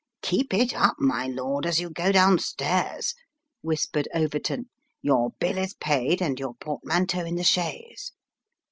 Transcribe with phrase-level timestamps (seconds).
[0.23, 3.13] "Keep it up, my lord, as you go down stairs,"
[3.61, 4.67] whispered Overton,"
[5.03, 8.11] your bill is paid, and your portmanteau in the chaise."